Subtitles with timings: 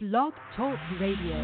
[0.00, 1.34] Blog Talk Radio.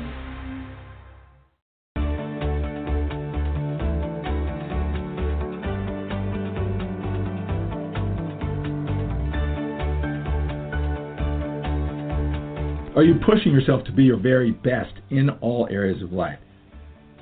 [12.94, 16.38] Are you pushing yourself to be your very best in all areas of life?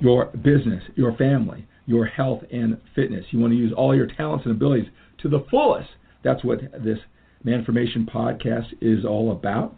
[0.01, 3.25] Your business, your family, your health and fitness.
[3.31, 4.91] You want to use all your talents and abilities
[5.23, 5.89] to the fullest.
[6.23, 6.99] That's what this
[7.43, 9.75] Manformation podcast is all about.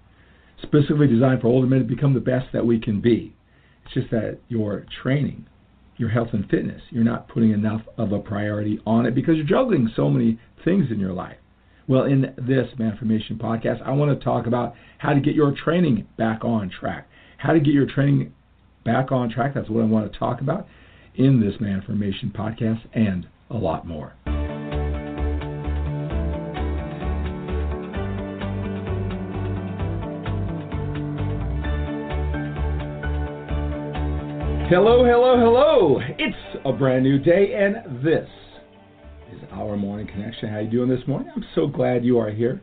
[0.61, 3.35] Specifically designed for older men to become the best that we can be.
[3.85, 5.45] It's just that your training,
[5.97, 9.45] your health and fitness, you're not putting enough of a priority on it because you're
[9.45, 11.37] juggling so many things in your life.
[11.87, 16.07] Well, in this Manformation podcast, I want to talk about how to get your training
[16.17, 17.07] back on track.
[17.37, 18.33] How to get your training
[18.83, 19.53] back on track.
[19.53, 20.67] That's what I want to talk about
[21.15, 24.13] in this Manformation podcast and a lot more.
[34.67, 35.99] Hello, hello, hello.
[36.17, 36.35] It's
[36.65, 38.27] a brand new day and this
[39.31, 40.49] is our morning connection.
[40.49, 41.31] How are you doing this morning?
[41.35, 42.59] I'm so glad you are here.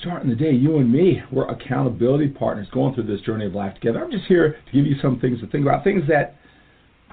[0.00, 3.72] Starting the day, you and me, we're accountability partners going through this journey of life
[3.72, 4.04] together.
[4.04, 6.36] I'm just here to give you some things to think about, things that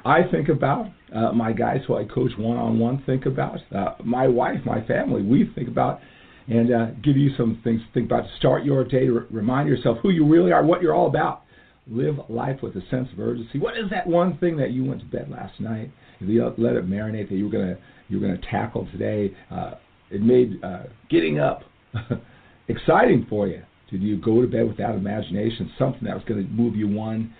[0.03, 3.95] I think about, uh, my guys who I coach one on one think about, uh,
[4.03, 6.01] my wife, my family, we think about,
[6.49, 9.69] and uh, give you some things to think about to start your day, to remind
[9.69, 11.42] yourself who you really are, what you're all about
[11.87, 13.59] live life with a sense of urgency.
[13.59, 15.91] What is that one thing that you went to bed last night?
[16.19, 19.35] You let it marinate that you were gonna you were gonna tackle today.
[19.51, 19.75] Uh,
[20.09, 21.63] it made uh, getting up
[22.67, 23.63] exciting for you.
[23.89, 26.87] Did you go to bed with that imagination, something that was going to move you
[26.87, 27.33] one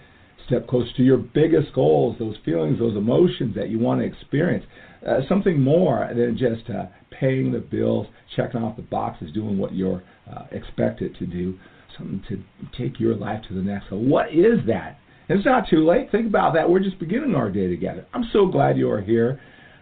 [0.45, 4.65] step closer to your biggest goals, those feelings, those emotions that you want to experience?
[5.07, 9.73] Uh, something more than just uh, paying the bills, checking off the boxes, doing what
[9.73, 11.57] you're uh, expected to do
[11.97, 12.43] something to
[12.77, 14.05] take your life to the next level.
[14.05, 14.99] What is that?
[15.29, 16.11] it's not too late.
[16.11, 16.69] Think about that.
[16.69, 18.05] We're just beginning our day together.
[18.13, 19.39] I'm so glad you are here,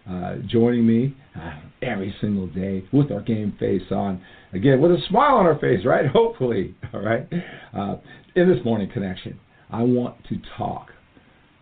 [0.09, 4.22] uh, joining me uh, every single day with our game face on.
[4.53, 6.06] Again, with a smile on our face, right?
[6.13, 7.28] Hopefully, all right.
[7.75, 7.96] Uh,
[8.36, 9.40] in this morning connection,
[9.72, 10.90] I want to talk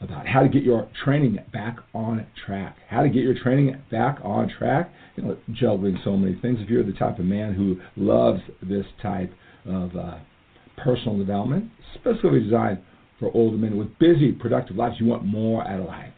[0.02, 2.78] about how to get your training back on track.
[2.90, 4.92] How to get your training back on track.
[5.16, 6.60] You know, juggling so many things.
[6.62, 9.34] If you're the type of man who loves this type
[9.66, 10.20] of uh,
[10.84, 12.80] personal development, specifically designed
[13.20, 14.96] for older men with busy, productive lives.
[15.00, 16.14] You want more out of life.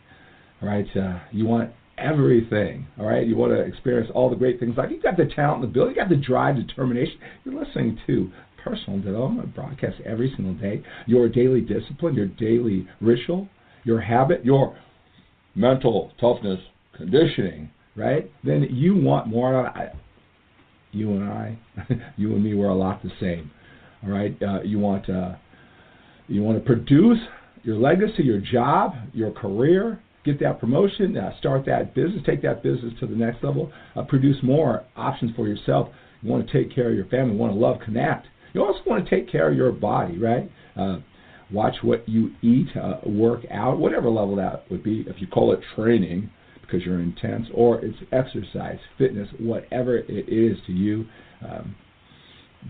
[0.62, 2.88] All right, uh, you want everything.
[3.00, 4.76] All right, you want to experience all the great things.
[4.78, 7.18] Like you got the talent, the ability, you got the drive, determination.
[7.44, 8.32] You're listening to
[8.64, 10.84] personal development broadcast every single day.
[11.08, 13.48] Your daily discipline, your daily ritual,
[13.84, 14.78] your habit, your
[15.56, 16.60] mental toughness,
[16.96, 17.72] conditioning.
[17.96, 18.32] Right?
[18.44, 19.72] Then you want more.
[20.92, 21.58] You and I,
[22.18, 23.50] you and me, we're a lot the same.
[24.04, 25.36] All right, uh, you want uh,
[26.28, 27.20] you want to produce
[27.64, 32.64] your legacy, your job, your career, get that promotion, uh, start that business, take that
[32.64, 35.90] business to the next level, uh, produce more options for yourself.
[36.22, 38.28] You want to take care of your family, you want to love, connect.
[38.54, 40.52] You also want to take care of your body, right?
[40.76, 41.00] Uh,
[41.52, 45.04] watch what you eat, uh, work out, whatever level that would be.
[45.08, 46.30] If you call it training
[46.62, 51.06] because you're intense, or it's exercise, fitness, whatever it is to you.
[51.44, 51.76] Um,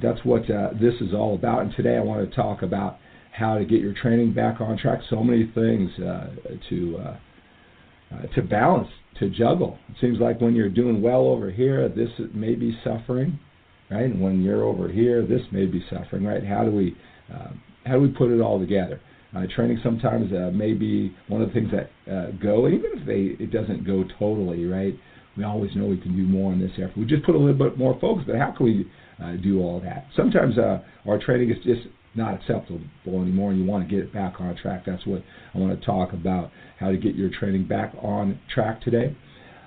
[0.01, 1.61] that's what uh, this is all about.
[1.61, 2.97] And today I want to talk about
[3.31, 4.99] how to get your training back on track.
[5.09, 6.27] So many things uh,
[6.69, 7.17] to uh,
[8.13, 9.77] uh, to balance, to juggle.
[9.89, 13.39] It seems like when you're doing well over here, this may be suffering,
[13.89, 14.03] right?
[14.03, 16.45] And when you're over here, this may be suffering, right?
[16.45, 16.95] How do we
[17.33, 17.51] uh,
[17.85, 18.99] how do we put it all together?
[19.35, 21.89] Uh, training sometimes uh, may be one of the things that
[22.41, 24.93] go, even if they, it doesn't go totally, right?
[25.37, 26.97] We always know we can do more in this effort.
[26.97, 28.87] We just put a little bit more focus, but how can we
[29.21, 30.07] uh, do all that.
[30.15, 34.13] Sometimes uh, our training is just not acceptable anymore, and you want to get it
[34.13, 34.83] back on track.
[34.85, 38.81] That's what I want to talk about: how to get your training back on track
[38.81, 39.15] today.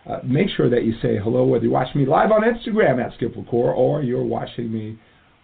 [0.07, 3.15] Uh, make sure that you say hello whether you're watching me live on Instagram at
[3.15, 4.99] Skip LaCour or you're watching me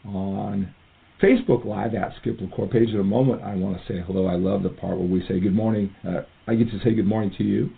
[0.04, 0.75] on
[1.22, 2.90] Facebook Live at Skip LaCour page.
[2.90, 4.26] In a moment, I want to say hello.
[4.26, 5.94] I love the part where we say good morning.
[6.06, 7.70] Uh, I get to say good morning to you,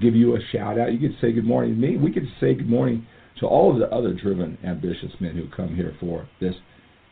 [0.00, 0.92] give you a shout out.
[0.92, 1.96] You to say good morning to me.
[1.96, 3.06] We to say good morning
[3.40, 6.54] to all of the other driven, ambitious men who come here for this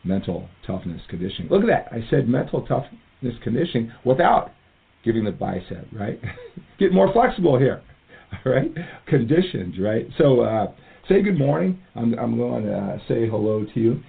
[0.03, 1.49] mental toughness conditioning.
[1.49, 1.87] Look at that.
[1.91, 4.51] I said mental toughness conditioning without
[5.03, 6.19] giving the bicep, right?
[6.79, 7.81] Get more flexible here,
[8.45, 8.71] all right?
[9.07, 10.07] Conditioned, right?
[10.17, 10.71] So uh,
[11.09, 11.79] say good morning.
[11.95, 14.01] I'm, I'm going to uh, say hello to you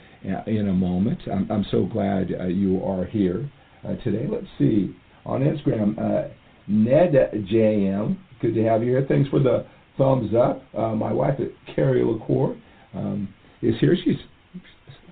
[0.46, 1.20] in a moment.
[1.30, 3.50] I'm, I'm so glad uh, you are here
[3.86, 4.26] uh, today.
[4.28, 4.94] Let's see.
[5.26, 6.28] On Instagram, uh,
[6.70, 9.06] NedJM, good to have you here.
[9.08, 10.62] Thanks for the thumbs up.
[10.76, 11.38] Uh, my wife,
[11.74, 12.56] Carrie LaCour,
[12.94, 13.32] um,
[13.62, 13.96] is here.
[14.04, 14.16] She's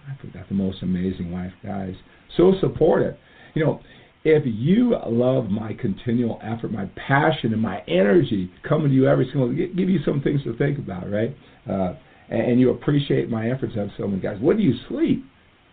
[0.08, 1.94] I've got the most amazing wife, guys.
[2.36, 3.16] So supportive.
[3.54, 3.80] You know,
[4.24, 9.26] if you love my continual effort, my passion, and my energy coming to you every
[9.32, 11.34] single day, give you some things to think about, right?
[11.68, 11.94] Uh,
[12.28, 13.72] and you appreciate my efforts.
[13.76, 14.36] I have so many guys.
[14.40, 15.24] What do you sleep?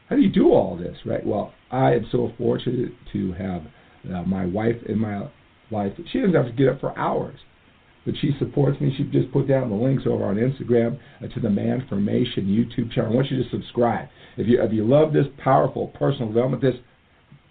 [0.10, 1.26] How do you do all this, right?
[1.26, 3.62] Well, I am so fortunate to have
[4.14, 5.28] uh, my wife in my
[5.72, 5.92] life.
[6.12, 7.40] She doesn't have to get up for hours,
[8.06, 8.94] but she supports me.
[8.98, 13.12] She just put down the links over on Instagram to the Manformation YouTube channel.
[13.12, 14.08] I want you to subscribe.
[14.38, 16.76] If you if you love this powerful personal development, this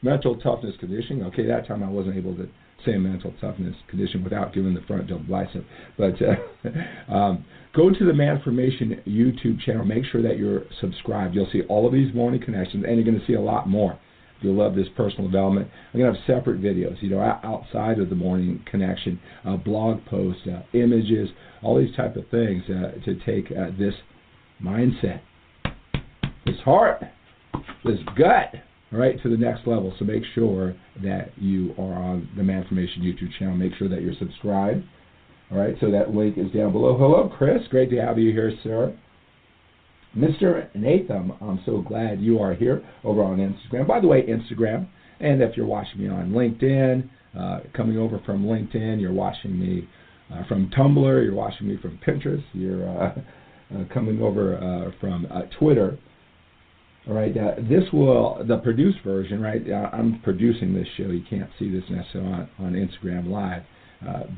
[0.02, 1.24] mental toughness conditioning.
[1.24, 2.48] Okay, that time I wasn't able to
[2.86, 5.64] say mental toughness condition without giving the front double bicep.
[5.96, 9.84] But uh, um, go to the Manformation YouTube channel.
[9.84, 11.34] Make sure that you're subscribed.
[11.34, 13.98] You'll see all of these morning connections, and you're going to see a lot more.
[14.40, 15.68] You'll love this personal development.
[15.92, 20.42] I'm to have separate videos, you know, outside of the morning connection, uh, blog posts,
[20.46, 21.28] uh, images,
[21.62, 23.94] all these type of things uh, to take uh, this
[24.62, 25.20] mindset,
[26.46, 27.02] this heart,
[27.84, 28.54] this gut,
[28.92, 29.92] right, to the next level.
[29.98, 33.56] So make sure that you are on the Manformation YouTube channel.
[33.56, 34.84] Make sure that you're subscribed.
[35.50, 36.96] All right, so that link is down below.
[36.96, 37.62] Hello, Chris.
[37.70, 38.94] Great to have you here, sir.
[40.16, 40.74] Mr.
[40.74, 43.86] Nathan, I'm so glad you are here over on Instagram.
[43.86, 44.88] By the way, Instagram,
[45.20, 47.08] and if you're watching me on LinkedIn,
[47.38, 49.86] uh, coming over from LinkedIn, you're watching me
[50.32, 53.14] uh, from Tumblr, you're watching me from Pinterest, you're uh,
[53.74, 55.98] uh coming over uh, from uh, Twitter.
[57.06, 59.62] All right, this will the produced version, right?
[59.92, 61.04] I'm producing this show.
[61.04, 63.62] You can't see this necessarily on, on Instagram Live,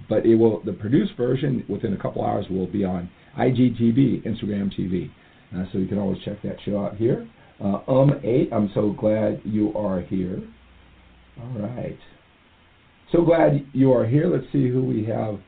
[0.08, 0.62] but it will.
[0.62, 5.10] The produced version within a couple hours will be on IGTV, Instagram TV.
[5.54, 7.28] Uh, so you can always check that show out here.
[7.60, 10.42] Uh, um8, I'm so glad you are here.
[11.38, 11.98] All right.
[13.12, 14.28] So glad you are here.
[14.28, 15.38] Let's see who we have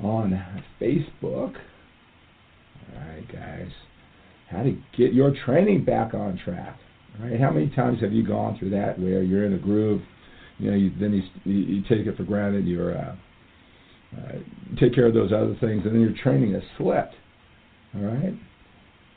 [0.00, 1.54] on Facebook.
[2.92, 3.70] All right, guys.
[4.50, 6.76] How to get your training back on track.
[7.18, 7.40] All right.
[7.40, 10.02] How many times have you gone through that where you're in a groove,
[10.58, 13.16] you know, you, then you, you, take it for granted, you're uh,
[14.16, 14.32] uh,
[14.78, 17.14] take care of those other things, and then your training has slipped.
[17.96, 18.34] All right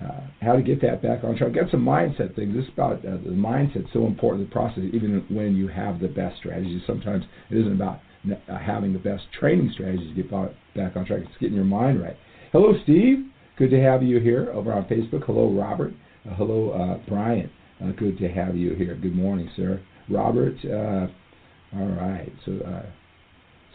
[0.04, 1.54] uh, how to get that back on track.
[1.54, 2.56] Get some mindset things.
[2.56, 6.08] This is about uh, the mindset so important the process, even when you have the
[6.08, 6.82] best strategies.
[6.86, 8.00] Sometimes it isn't about
[8.30, 11.22] uh, having the best training strategies to get back on track.
[11.24, 12.16] It's getting your mind right.
[12.52, 13.26] Hello, Steve.
[13.58, 15.26] Good to have you here over on Facebook.
[15.26, 15.94] Hello, Robert.
[16.30, 17.50] Uh, hello, uh, Brian.
[17.84, 18.94] Uh, good to have you here.
[18.96, 19.82] Good morning, sir.
[20.10, 20.56] Robert.
[20.64, 22.32] all right.
[22.46, 22.84] So,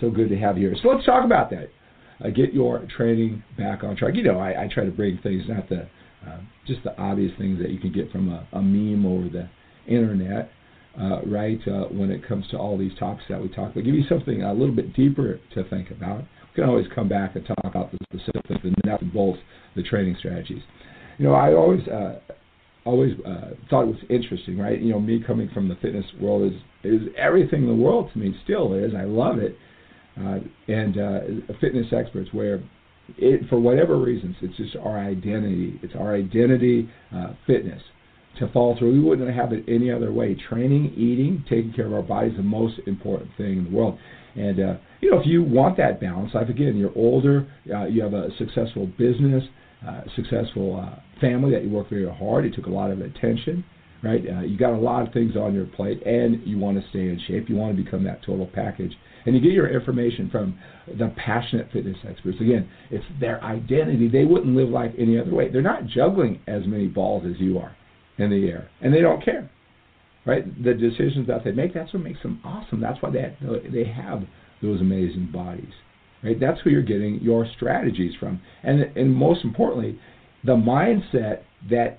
[0.01, 0.79] so good to have you here.
[0.83, 1.71] So let's talk about that.
[2.33, 4.15] get your training back on track.
[4.15, 5.89] You know, I, I try to bring things not the
[6.27, 9.49] uh, just the obvious things that you can get from a, a meme over the
[9.87, 10.51] internet,
[11.01, 11.59] uh, right?
[11.67, 14.43] Uh, when it comes to all these topics that we talk about, give you something
[14.43, 16.19] a little bit deeper to think about.
[16.21, 19.41] We can always come back and talk about the specifics, the nuts and bolts,
[19.75, 20.63] the training strategies.
[21.19, 22.21] You know, I always uh,
[22.85, 24.81] always uh, thought it was interesting, right?
[24.81, 28.19] You know, me coming from the fitness world is is everything in the world to
[28.19, 28.35] me.
[28.45, 28.93] Still is.
[28.97, 29.57] I love it.
[30.21, 31.21] Uh, and uh,
[31.61, 32.63] fitness experts, where
[33.19, 35.79] it, for whatever reasons, it's just our identity.
[35.83, 37.83] It's our identity, uh, fitness.
[38.39, 40.35] To fall through, we wouldn't have it any other way.
[40.35, 43.99] Training, eating, taking care of our body is the most important thing in the world.
[44.35, 48.03] And uh, you know, if you want that balance, life again, you're older, uh, you
[48.03, 49.45] have a successful business,
[49.87, 52.47] uh, successful uh, family that you work very hard.
[52.47, 53.65] It took a lot of attention,
[54.03, 54.23] right?
[54.29, 57.01] Uh, you got a lot of things on your plate, and you want to stay
[57.01, 57.49] in shape.
[57.49, 58.93] You want to become that total package
[59.25, 60.59] and you get your information from
[60.99, 62.39] the passionate fitness experts.
[62.41, 64.09] Again, it's their identity.
[64.09, 65.49] They wouldn't live life any other way.
[65.51, 67.77] They're not juggling as many balls as you are
[68.19, 69.51] in the air, and they don't care.
[70.25, 70.45] Right?
[70.63, 72.81] The decisions that they make, that's what makes them awesome.
[72.81, 73.35] That's why they
[73.73, 74.23] they have
[74.61, 75.73] those amazing bodies.
[76.23, 76.39] Right?
[76.39, 79.99] That's who you're getting your strategies from, and and most importantly,
[80.45, 81.99] the mindset that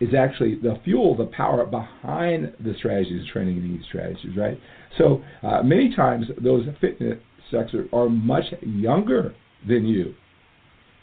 [0.00, 4.58] is actually the fuel, the power behind the strategies, training these strategies, right?
[4.98, 7.18] So uh, many times those fitness
[7.52, 9.34] experts are much younger
[9.66, 10.14] than you,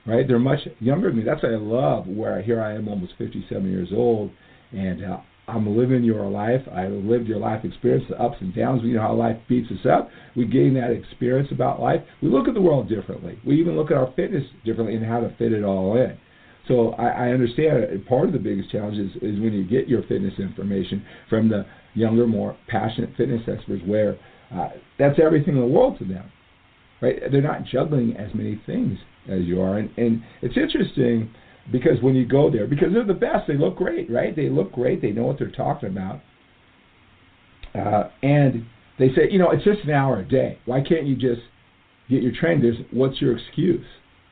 [0.05, 0.27] right?
[0.27, 1.23] They're much younger than me.
[1.23, 2.07] That's what I love.
[2.07, 4.29] Where here I am, almost 57 years old,
[4.71, 6.61] and uh, I'm living your life.
[6.71, 8.81] I lived your life experience, the ups and downs.
[8.83, 10.09] You know how life beats us up.
[10.35, 12.01] We gain that experience about life.
[12.21, 13.39] We look at the world differently.
[13.45, 16.17] We even look at our fitness differently and how to fit it all in.
[16.67, 20.03] So I, I understand part of the biggest challenge is, is when you get your
[20.03, 24.17] fitness information from the younger, more passionate fitness experts, where
[24.53, 26.31] uh, that's everything in the world to them,
[27.01, 27.19] right?
[27.31, 28.97] They're not juggling as many things
[29.29, 31.31] as you are, and, and it's interesting
[31.71, 34.35] because when you go there, because they're the best, they look great, right?
[34.35, 36.21] They look great, they know what they're talking about,
[37.75, 38.65] uh, and
[38.99, 40.59] they say, you know, it's just an hour a day.
[40.65, 41.41] Why can't you just
[42.09, 42.61] get your training?
[42.61, 43.85] There's what's your excuse?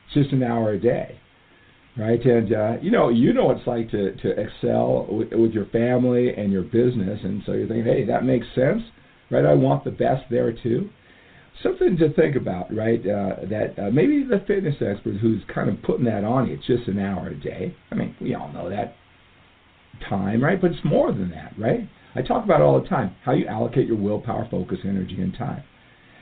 [0.06, 1.18] It's just an hour a day
[1.96, 2.24] right?
[2.24, 5.66] And uh, you know, you know what it's like to to excel with, with your
[5.66, 8.82] family and your business, and so you're thinking, hey, that makes sense,
[9.30, 9.44] right?
[9.44, 10.88] I want the best there too.
[11.62, 13.00] Something to think about, right?
[13.00, 16.66] Uh, that uh, maybe the fitness expert who's kind of putting that on you, it's
[16.66, 17.74] just an hour a day.
[17.90, 18.96] I mean, we all know that
[20.08, 20.60] time, right?
[20.60, 21.88] But it's more than that, right?
[22.14, 25.62] I talk about all the time how you allocate your willpower, focus, energy, and time.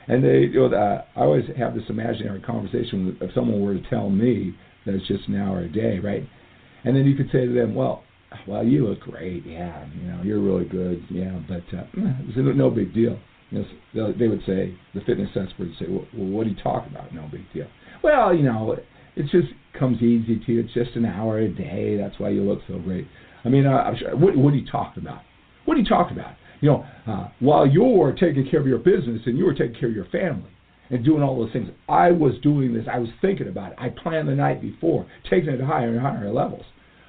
[0.07, 3.89] And they, you know, uh, I always have this imaginary conversation if someone were to
[3.89, 4.53] tell me
[4.85, 6.27] that it's just an hour a day, right?
[6.83, 8.03] And then you could say to them, well,
[8.47, 12.69] well, you look great, yeah, you know, you're really good, yeah, but uh, it's no
[12.69, 13.19] big deal.
[13.49, 16.91] You know, they would say, the fitness expert would say, well, what are you talking
[16.91, 17.13] about?
[17.13, 17.67] No big deal.
[18.01, 18.77] Well, you know,
[19.15, 20.59] it just comes easy to you.
[20.61, 21.97] It's just an hour a day.
[21.97, 23.05] That's why you look so great.
[23.43, 25.21] I mean, uh, sure, what, what are you talking about?
[25.65, 26.35] What are you talking about?
[26.61, 29.95] You know, uh, while you're taking care of your business and you're taking care of
[29.95, 30.51] your family
[30.91, 32.85] and doing all those things, I was doing this.
[32.91, 33.77] I was thinking about it.
[33.79, 36.65] I planned the night before, taking it to higher and higher levels.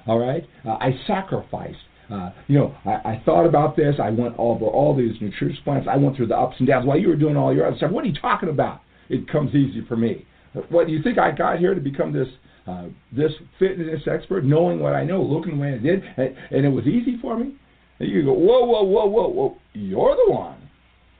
[0.07, 1.77] All right, uh, I sacrificed.
[2.11, 3.95] Uh, you know, I, I thought about this.
[4.01, 5.87] I went over all these nutrition plans.
[5.89, 7.91] I went through the ups and downs while you were doing all your other stuff.
[7.91, 8.81] What are you talking about?
[9.09, 10.25] It comes easy for me.
[10.69, 12.27] What do you think I got here to become this
[12.67, 16.69] uh, this fitness expert, knowing what I know, looking what I did, and, and it
[16.69, 17.55] was easy for me?
[17.99, 19.57] And you go, whoa, whoa, whoa, whoa, whoa.
[19.73, 20.69] You're the one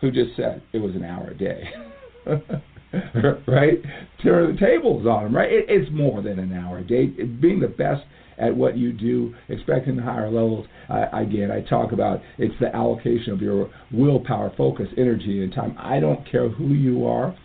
[0.01, 1.69] who just said it was an hour a day.
[3.47, 3.81] right?
[4.21, 5.51] Turn the tables on them, right?
[5.51, 7.07] It, it's more than an hour a day.
[7.07, 8.03] Being the best
[8.37, 10.65] at what you do, expecting the higher levels.
[10.89, 15.75] Again, I talk about it's the allocation of your willpower, focus, energy, and time.
[15.77, 17.35] I don't care who you are.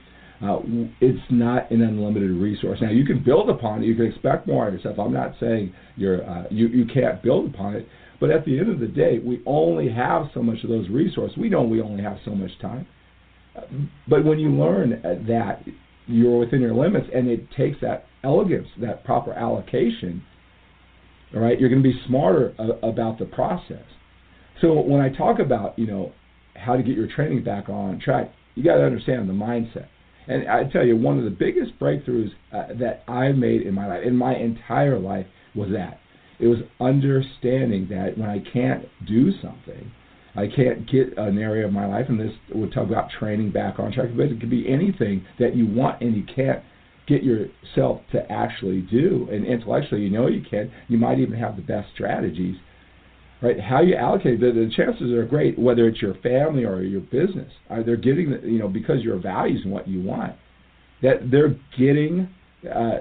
[0.40, 0.60] Uh,
[1.00, 2.78] it's not an unlimited resource.
[2.80, 3.86] Now you can build upon it.
[3.86, 4.98] You can expect more of yourself.
[4.98, 7.88] I'm not saying you're uh, you you can't build upon it,
[8.20, 11.36] but at the end of the day, we only have so much of those resources.
[11.36, 12.86] We know we only have so much time.
[14.08, 15.62] But when you learn that
[16.06, 20.22] you're within your limits, and it takes that elegance, that proper allocation,
[21.34, 23.84] all right, you're going to be smarter about the process.
[24.60, 26.12] So when I talk about you know
[26.54, 29.88] how to get your training back on track, you got to understand the mindset.
[30.26, 33.86] And I tell you, one of the biggest breakthroughs uh, that I made in my
[33.86, 36.00] life, in my entire life, was that
[36.38, 39.90] it was understanding that when I can't do something,
[40.36, 43.78] I can't get an area of my life, and this would talk about training back
[43.78, 46.62] on track, but it could be anything that you want and you can't
[47.06, 49.28] get yourself to actually do.
[49.32, 50.70] And intellectually, you know you can.
[50.88, 52.56] You might even have the best strategies.
[53.40, 53.58] Right?
[53.58, 57.52] How you allocate the, the chances are great, whether it's your family or your business.
[57.70, 60.34] Are they getting the, you know because your values and what you want,
[61.02, 62.28] that they're getting
[62.68, 62.98] uh,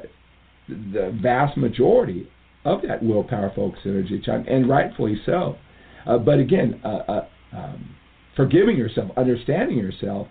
[0.68, 2.30] the vast majority
[2.66, 5.58] of that willpower, focus, energy, time, and rightfully so.
[6.06, 7.96] Uh, but again, uh, uh, um,
[8.36, 10.28] forgiving yourself, understanding yourself,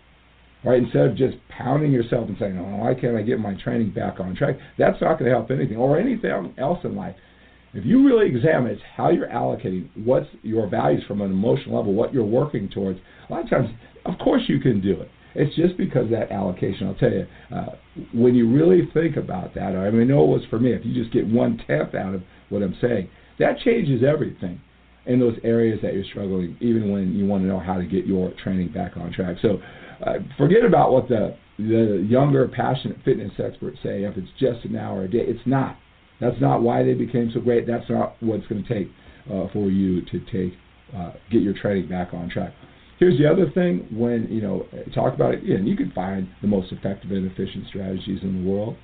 [0.64, 0.82] right?
[0.82, 4.20] Instead of just pounding yourself and saying, "Oh, why can't I get my training back
[4.20, 7.14] on track?" That's not going to help anything, or anything else in life.
[7.74, 12.14] If you really examine how you're allocating, what's your values from an emotional level, what
[12.14, 13.68] you're working towards, a lot of times,
[14.06, 15.10] of course, you can do it.
[15.34, 16.86] It's just because that allocation.
[16.86, 17.76] I'll tell you, uh,
[18.14, 20.72] when you really think about that, I mean, I know it was for me.
[20.72, 24.60] If you just get one tenth out of what I'm saying, that changes everything
[25.06, 28.06] in those areas that you're struggling, even when you want to know how to get
[28.06, 29.36] your training back on track.
[29.40, 29.60] So,
[30.04, 34.04] uh, forget about what the the younger, passionate fitness experts say.
[34.04, 35.76] If it's just an hour a day, it's not.
[36.20, 37.66] That's not why they became so great.
[37.66, 38.90] That's not what it's going to take
[39.32, 40.58] uh, for you to take
[40.94, 42.52] uh, get your training back on track.
[42.98, 46.48] Here's the other thing: when you know, talk about it, and you can find the
[46.48, 48.76] most effective and efficient strategies in the world.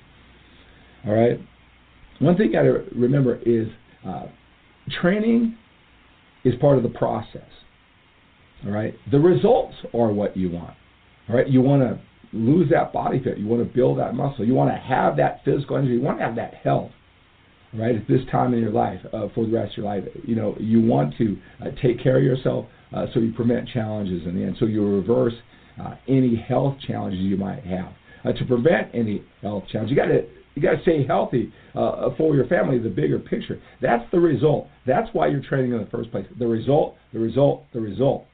[1.05, 1.39] All right.
[2.19, 3.67] One thing you got to remember is
[4.07, 4.27] uh,
[5.01, 5.57] training
[6.43, 7.41] is part of the process.
[8.65, 8.93] All right.
[9.11, 10.75] The results are what you want.
[11.29, 11.47] All right.
[11.47, 11.99] You want to
[12.33, 13.37] lose that body fat.
[13.37, 14.45] You want to build that muscle.
[14.45, 15.93] You want to have that physical energy.
[15.93, 16.91] You want to have that health.
[17.75, 20.35] Right at this time in your life, uh, for the rest of your life, you
[20.35, 24.35] know you want to uh, take care of yourself uh, so you prevent challenges in
[24.35, 24.57] the end.
[24.59, 25.33] So you reverse
[25.83, 27.91] uh, any health challenges you might have.
[28.23, 30.23] Uh, to prevent any health challenges, you got to
[30.55, 32.77] you got to stay healthy uh, for your family.
[32.79, 33.59] The bigger picture.
[33.81, 34.67] That's the result.
[34.85, 36.25] That's why you're training in the first place.
[36.37, 36.95] The result.
[37.11, 37.63] The result.
[37.73, 38.25] The result.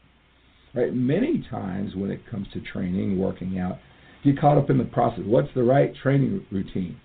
[0.73, 0.93] Right.
[0.93, 3.79] Many times when it comes to training, working out,
[4.23, 5.23] get caught up in the process.
[5.25, 6.99] What's the right training routine?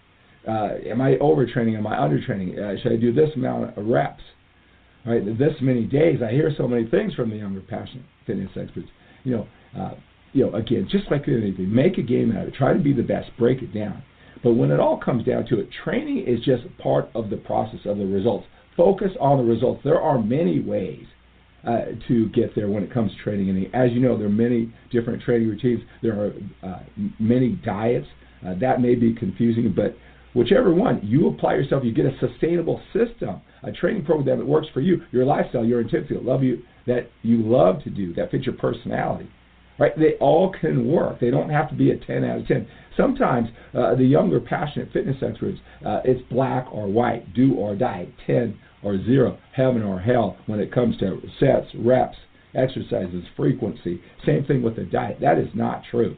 [0.47, 1.79] Uh, am I overtraining?
[1.79, 2.59] Am I undertraining?
[2.59, 4.23] Uh, should I do this amount of reps?
[5.07, 5.25] Right.
[5.25, 6.21] This many days.
[6.27, 8.89] I hear so many things from the younger, passionate fitness experts.
[9.23, 9.49] You know.
[9.79, 9.95] Uh,
[10.35, 12.55] you know, again, just like anything, make a game out of it.
[12.55, 13.31] Try to be the best.
[13.39, 14.03] Break it down.
[14.45, 17.81] But when it all comes down to it, training is just part of the process
[17.87, 18.47] of the results.
[18.77, 19.81] Focus on the results.
[19.83, 21.07] There are many ways
[21.67, 23.49] uh, to get there when it comes to training.
[23.49, 25.81] And as you know, there are many different training routines.
[26.03, 26.33] There are
[26.63, 26.81] uh,
[27.19, 28.07] many diets.
[28.47, 29.97] Uh, that may be confusing, but
[30.35, 34.69] whichever one, you apply yourself, you get a sustainable system, a training program that works
[34.75, 38.45] for you, your lifestyle, your intensity, love you that you love to do, that fits
[38.45, 39.27] your personality.
[39.79, 39.97] Right?
[39.99, 41.21] They all can work.
[41.21, 42.67] They don't have to be a 10 out of 10.
[42.97, 48.09] Sometimes uh, the younger, passionate fitness experts, uh, it's black or white, do or die,
[48.27, 52.17] 10 or 0, heaven or hell when it comes to sets, reps,
[52.55, 54.01] exercises, frequency.
[54.25, 55.19] Same thing with the diet.
[55.21, 56.17] That is not true.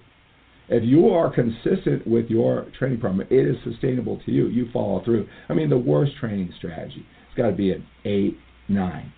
[0.69, 4.49] If you are consistent with your training program, it is sustainable to you.
[4.49, 5.29] You follow through.
[5.49, 8.37] I mean, the worst training strategy, it's got to be an 8,
[8.69, 9.13] 9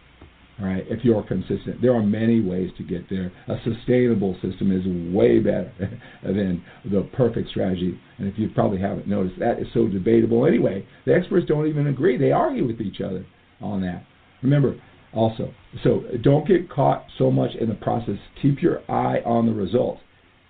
[0.61, 0.85] right?
[0.89, 3.33] If you're consistent, there are many ways to get there.
[3.49, 5.73] A sustainable system is way better
[6.23, 7.99] than the perfect strategy.
[8.19, 10.87] And if you probably haven't noticed, that is so debatable anyway.
[11.07, 13.25] The experts don't even agree; they argue with each other
[13.61, 14.05] on that.
[14.43, 14.77] Remember,
[15.13, 18.17] also, so don't get caught so much in the process.
[18.43, 20.01] Keep your eye on the results.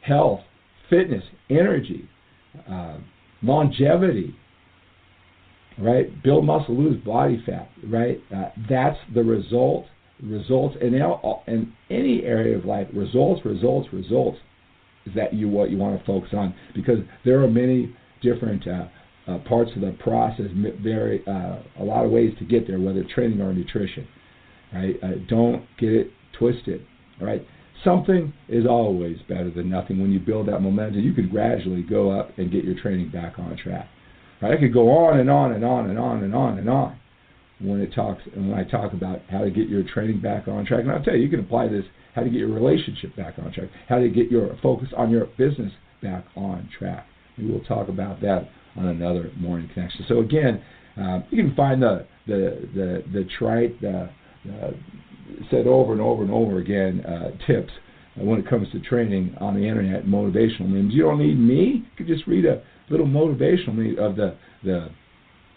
[0.01, 0.41] Health,
[0.91, 2.09] fitness, energy,
[2.69, 2.99] uh,
[3.43, 4.35] longevity,
[5.79, 6.23] right?
[6.23, 8.21] Build muscle, lose body fat, right?
[8.35, 9.87] Uh, that's the result
[10.23, 14.39] results in, in any area of life, results, results, results
[15.07, 18.89] is that you what you want to focus on because there are many different uh,
[19.31, 20.47] uh, parts of the process,
[20.83, 24.07] very uh, a lot of ways to get there, whether training or nutrition.
[24.73, 24.97] Right?
[25.03, 26.85] Uh, don't get it twisted.
[27.21, 27.47] Right?
[27.85, 30.01] Something is always better than nothing.
[30.01, 33.39] When you build that momentum, you can gradually go up and get your training back
[33.39, 33.89] on track.
[34.43, 34.53] Right?
[34.53, 36.99] I could go on and on and on and on and on and on
[37.61, 40.65] when it talks and when I talk about how to get your training back on
[40.65, 40.81] track.
[40.81, 41.85] And I'll tell you, you can apply this
[42.15, 45.27] how to get your relationship back on track, how to get your focus on your
[45.37, 45.73] business
[46.03, 47.07] back on track.
[47.37, 50.05] We will talk about that on another morning connection.
[50.09, 50.63] So again,
[51.01, 54.11] uh, you can find the the the the trite the,
[55.51, 57.73] said over and over and over again uh, tips
[58.17, 60.93] when it comes to training on the internet, motivational memes.
[60.93, 61.85] You don't need me.
[61.85, 64.89] You can just read a little motivational of the the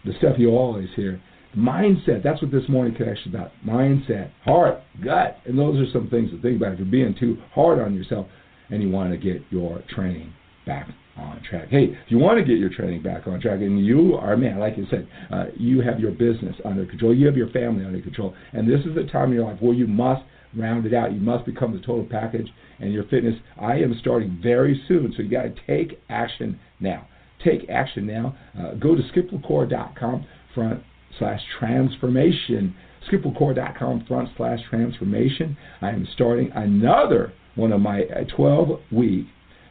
[0.06, 1.22] the stuff you always hear
[1.58, 3.52] Mindset, that's what this morning connection is about.
[3.66, 5.38] Mindset, heart, gut.
[5.46, 6.74] And those are some things to think about.
[6.74, 8.28] If you're being too hard on yourself
[8.70, 10.34] and you want to get your training
[10.66, 11.68] back on track.
[11.70, 14.60] Hey, if you want to get your training back on track, and you are, man,
[14.60, 18.02] like I said, uh, you have your business under control, you have your family under
[18.02, 20.24] control, and this is the time in your life where you must
[20.56, 21.12] round it out.
[21.14, 22.48] You must become the total package,
[22.80, 23.36] and your fitness.
[23.60, 27.08] I am starting very soon, so you got to take action now.
[27.44, 28.38] Take action now.
[28.58, 30.84] Uh, go to skiplacour.com front
[31.20, 32.76] slash transformation.
[33.12, 35.58] SkipLaCour.com front slash transformation.
[35.82, 38.04] I am starting another one of my
[38.36, 39.26] 12 uh, week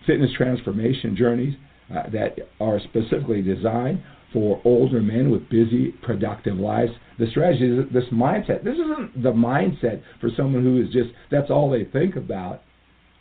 [0.06, 1.54] fitness transformation journeys
[1.94, 6.92] uh, that are specifically designed for older men with busy, productive lives.
[7.18, 8.64] The strategy is this mindset.
[8.64, 12.62] This isn't the mindset for someone who is just, that's all they think about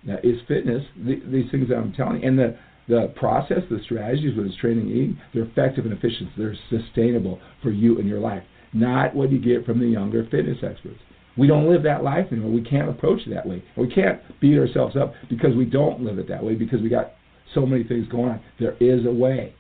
[0.09, 2.27] uh, is fitness, the, these things that I'm telling you.
[2.27, 2.57] And the,
[2.89, 6.31] the process, the strategies, whether it's training, eating, they're effective and efficient.
[6.35, 10.57] They're sustainable for you and your life, not what you get from the younger fitness
[10.63, 10.99] experts.
[11.37, 12.51] We don't live that life anymore.
[12.51, 13.63] We can't approach it that way.
[13.77, 17.11] We can't beat ourselves up because we don't live it that way because we got
[17.53, 18.41] so many things going on.
[18.59, 19.53] There is a way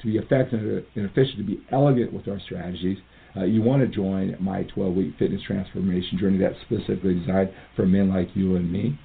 [0.00, 2.96] to be effective and efficient, to be elegant with our strategies.
[3.36, 7.86] Uh, you want to join my 12 week fitness transformation journey that's specifically designed for
[7.86, 8.98] men like you and me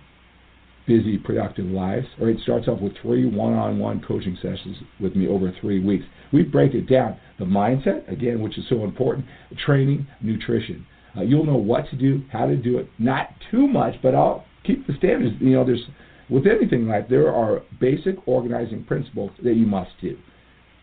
[0.88, 2.06] busy, productive lives.
[2.19, 6.06] Or it starts off with three one-on-one coaching sessions with me over three weeks.
[6.32, 7.17] We break it down.
[7.39, 9.26] The mindset, again, which is so important,
[9.65, 10.86] training, nutrition.
[11.17, 12.89] Uh, you'll know what to do, how to do it.
[13.00, 15.36] Not too much, but I'll keep the standards.
[15.39, 15.84] You know, there's
[16.30, 20.17] with anything in life, there are basic organizing principles that you must do,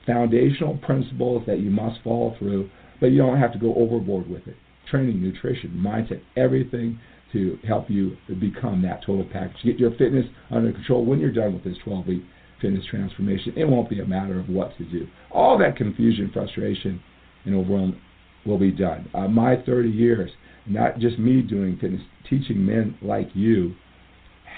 [0.06, 4.46] foundational principles that you must follow through, but you don't have to go overboard with
[4.46, 4.56] it.
[4.88, 6.98] Training, nutrition, mindset, everything
[7.32, 9.56] to help you become that total package.
[9.64, 12.22] Get your fitness under control when you're done with this 12 week
[12.60, 13.52] fitness transformation.
[13.56, 15.06] It won't be a matter of what to do.
[15.30, 17.02] All that confusion, frustration,
[17.44, 18.00] and overwhelm
[18.46, 19.08] will be done.
[19.14, 20.30] Uh, my 30 years,
[20.66, 23.74] not just me doing fitness, teaching men like you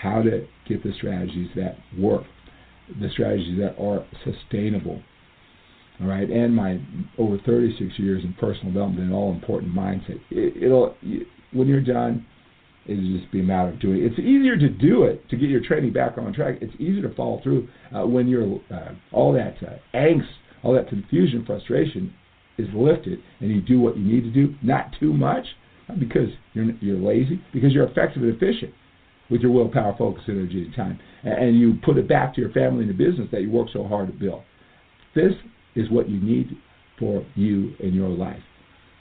[0.02, 2.24] how to get the strategies that work,
[3.00, 5.02] the strategies that are sustainable.
[6.00, 6.80] All right, and my
[7.18, 10.20] over 36 years in personal development and all important mindset.
[10.30, 10.96] It, it'll
[11.52, 12.26] when you're done,
[12.86, 14.12] It'll just be a matter of doing it.
[14.12, 16.58] It's easier to do it to get your training back on track.
[16.60, 20.28] It's easier to follow through uh, when you're uh, all that uh, angst,
[20.62, 22.12] all that confusion, frustration
[22.58, 24.54] is lifted, and you do what you need to do.
[24.62, 25.46] Not too much,
[25.88, 28.72] not because you're you're lazy, because you're effective and efficient
[29.30, 32.84] with your willpower, focus, energy, and time, and you put it back to your family
[32.84, 34.42] and the business that you work so hard to build.
[35.14, 35.32] This
[35.74, 36.56] is what you need
[36.98, 38.42] for you in your life.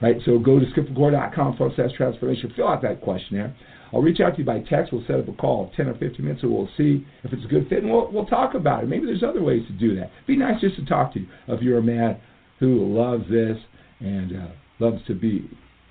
[0.02, 0.18] Right?
[0.26, 2.52] So go to skiplacour.com forward slash transformation.
[2.56, 3.56] Fill out that questionnaire.
[3.94, 4.92] I'll reach out to you by text.
[4.92, 7.48] We'll set up a call, 10 or 15 minutes, and we'll see if it's a
[7.48, 8.88] good fit, and we'll, we'll talk about it.
[8.88, 10.10] Maybe there's other ways to do that.
[10.26, 12.18] Be nice just to talk to you if you're a man
[12.60, 13.58] who loves this
[14.00, 14.48] and uh,
[14.80, 15.50] loves to be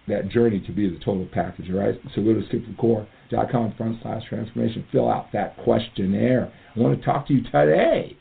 [0.08, 1.94] that journey to be the total package, all right?
[2.14, 4.84] So go to skiplacour.com front slash transformation.
[4.90, 6.52] Fill out that questionnaire.
[6.74, 8.16] I want to talk to you today.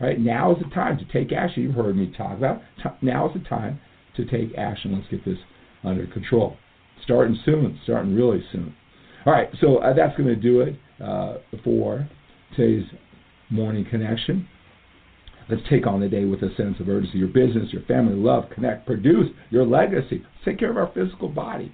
[0.00, 1.64] Right now is the time to take action.
[1.64, 2.62] You've heard me talk about.
[3.00, 3.80] Now is the time
[4.16, 4.94] to take action.
[4.94, 5.38] Let's get this
[5.82, 6.56] under control.
[7.02, 7.80] Starting soon.
[7.84, 8.74] Starting really soon.
[9.26, 9.48] All right.
[9.60, 12.08] So uh, that's going to do it uh, for
[12.56, 12.84] today's
[13.50, 14.46] morning connection.
[15.48, 17.18] Let's take on the day with a sense of urgency.
[17.18, 20.22] Your business, your family, love, connect, produce your legacy.
[20.22, 21.72] Let's take care of our physical body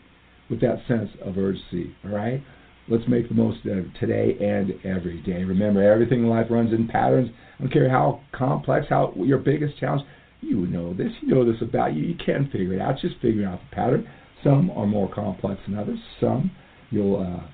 [0.49, 1.95] with that sense of urgency.
[2.05, 2.43] All right?
[2.89, 5.45] Let's make the most of today and every day.
[5.45, 7.31] Remember, everything in life runs in patterns.
[7.59, 10.03] I don't care how complex, how your biggest challenge.
[10.41, 11.13] You know this.
[11.21, 12.03] You know this about you.
[12.03, 12.99] You can figure it out.
[13.01, 14.09] Just figuring out the pattern.
[14.43, 15.99] Some are more complex than others.
[16.19, 16.51] Some
[16.90, 17.46] you'll uh,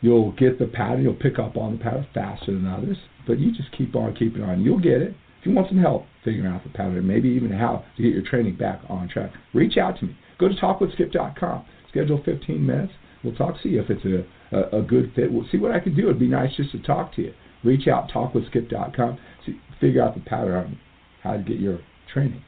[0.00, 1.02] you'll get the pattern.
[1.02, 2.96] You'll pick up on the pattern faster than others.
[3.26, 4.62] But you just keep on keeping on.
[4.62, 5.14] You'll get it.
[5.40, 8.22] If you want some help figuring out the pattern, maybe even how to get your
[8.22, 10.16] training back on track, reach out to me.
[10.38, 11.64] Go to talkwithskip.com.
[11.90, 12.92] Schedule 15 minutes.
[13.24, 13.56] We'll talk.
[13.62, 15.32] See if it's a, a, a good fit.
[15.32, 16.04] We'll see what I can do.
[16.04, 17.32] It'd be nice just to talk to you.
[17.64, 18.10] Reach out.
[18.10, 19.18] Talkwithskip.com.
[19.46, 20.78] See, figure out the pattern on
[21.22, 21.80] how to get your
[22.12, 22.42] training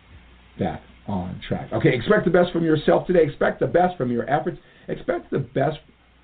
[0.59, 1.73] back on track.
[1.73, 1.95] Okay.
[1.95, 3.25] Expect the best from yourself today.
[3.25, 4.59] Expect the best from your efforts.
[4.89, 5.79] Expect the best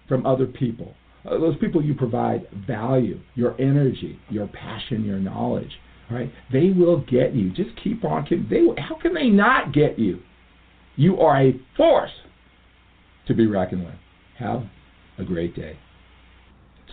[0.08, 0.94] from other people.
[1.24, 5.70] Uh, those people you provide value, your energy, your passion, your knowledge,
[6.10, 6.32] right?
[6.52, 7.50] They will get you.
[7.50, 8.24] Just keep on.
[8.26, 10.20] Keep, they, how can they not get you?
[10.96, 12.10] You are a force
[13.26, 13.94] to be reckoned with.
[14.38, 14.64] Have
[15.18, 15.78] a great day.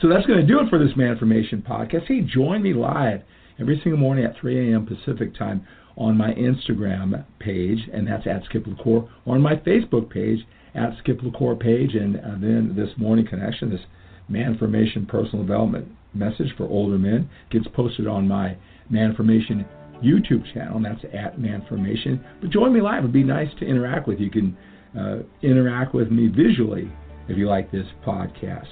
[0.02, 2.08] So that's going to do it for this Manformation podcast.
[2.08, 3.22] Hey, join me live
[3.60, 4.86] every single morning at 3 a.m.
[4.86, 10.10] Pacific time on my Instagram page, and that's at Skip LaCour, or on my Facebook
[10.10, 10.40] page
[10.76, 13.82] at Skip LaCour page, and uh, then this morning connection, this
[14.28, 18.58] man Manformation personal development message for older men gets posted on my
[18.90, 19.66] man Manformation
[20.04, 22.24] YouTube channel, and that's at man Manformation.
[22.42, 23.00] But join me live.
[23.00, 24.30] It'd be nice to interact with you.
[24.30, 24.58] Can
[24.98, 26.92] uh, interact with me visually
[27.28, 28.68] if you like this podcast.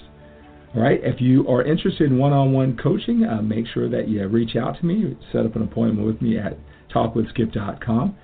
[0.76, 1.00] All right.
[1.04, 4.86] If you are interested in one-on-one coaching, uh, make sure that you reach out to
[4.86, 5.16] me.
[5.32, 6.58] Set up an appointment with me at
[6.94, 8.16] talkwithskip.com